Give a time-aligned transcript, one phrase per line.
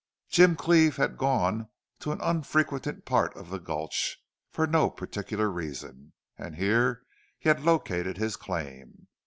[0.29, 1.69] Jim Cleve had gone
[1.99, 4.17] to an unfrequented part of the gulch,
[4.49, 7.03] for no particular reason, and here
[7.37, 9.05] he had located his claim.